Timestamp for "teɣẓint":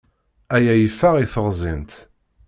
1.33-1.91